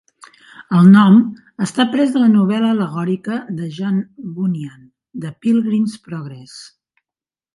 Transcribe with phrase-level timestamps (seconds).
[0.77, 1.17] El nom
[1.65, 3.99] està pres de la novel·la al·legòrica de John
[4.39, 4.89] Bunyan
[5.27, 6.57] "The Pilgrim's Progress".